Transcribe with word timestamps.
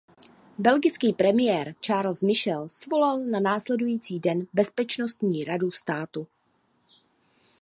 Belgický 0.57 1.13
premiér 1.13 1.75
Charles 1.81 2.21
Michel 2.21 2.69
svolal 2.69 3.19
na 3.19 3.39
následující 3.39 4.19
den 4.19 4.45
bezpečnostní 4.53 5.43
radu 5.43 5.71
státu. 5.71 6.27